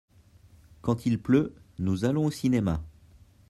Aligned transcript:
Quand 0.81 1.05
il 1.05 1.21
pleut 1.21 1.53
nous 1.77 2.05
allons 2.05 2.25
au 2.25 2.31
cinéma. 2.31 2.81